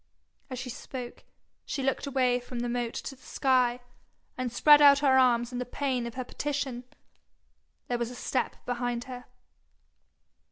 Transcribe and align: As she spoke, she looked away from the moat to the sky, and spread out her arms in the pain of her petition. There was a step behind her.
As 0.49 0.57
she 0.57 0.71
spoke, 0.71 1.25
she 1.63 1.83
looked 1.83 2.07
away 2.07 2.39
from 2.39 2.61
the 2.61 2.69
moat 2.69 2.95
to 2.95 3.15
the 3.15 3.21
sky, 3.21 3.81
and 4.35 4.51
spread 4.51 4.81
out 4.81 4.97
her 5.05 5.15
arms 5.19 5.51
in 5.51 5.59
the 5.59 5.63
pain 5.63 6.07
of 6.07 6.15
her 6.15 6.23
petition. 6.25 6.85
There 7.87 7.99
was 7.99 8.09
a 8.09 8.15
step 8.15 8.55
behind 8.65 9.03
her. 9.03 9.25